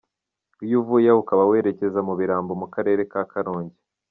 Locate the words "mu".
2.07-2.13, 2.61-2.67